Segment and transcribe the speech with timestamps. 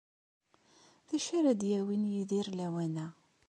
[1.09, 3.07] D acu ara d-yawin Yidir lawan-a?